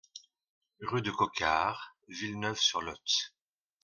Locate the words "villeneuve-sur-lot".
2.07-3.35